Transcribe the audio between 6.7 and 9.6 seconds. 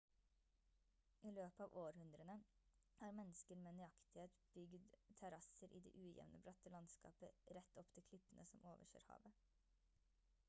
landskapet rett opp til klippene som overser havet